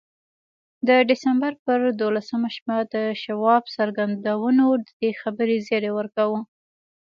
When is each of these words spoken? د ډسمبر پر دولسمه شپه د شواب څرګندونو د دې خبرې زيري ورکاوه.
د 0.87 0.89
ډسمبر 1.09 1.53
پر 1.65 1.79
دولسمه 2.01 2.49
شپه 2.55 2.77
د 2.93 2.95
شواب 3.23 3.63
څرګندونو 3.75 4.65
د 4.85 4.87
دې 5.01 5.11
خبرې 5.21 5.57
زيري 5.67 5.91
ورکاوه. 5.97 6.39